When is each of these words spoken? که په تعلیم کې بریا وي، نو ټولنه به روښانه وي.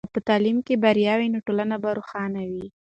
که 0.07 0.13
په 0.15 0.21
تعلیم 0.29 0.57
کې 0.65 0.81
بریا 0.83 1.13
وي، 1.19 1.27
نو 1.33 1.39
ټولنه 1.47 1.75
به 1.83 1.89
روښانه 1.97 2.41
وي. 2.51 2.65